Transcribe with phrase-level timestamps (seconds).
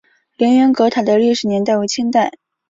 [0.35, 2.31] 凌云阁塔的历史年代为清代。